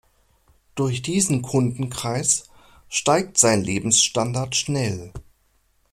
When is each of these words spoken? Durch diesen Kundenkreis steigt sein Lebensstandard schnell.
Durch 0.73 1.03
diesen 1.03 1.43
Kundenkreis 1.43 2.49
steigt 2.89 3.37
sein 3.37 3.63
Lebensstandard 3.63 4.55
schnell. 4.55 5.13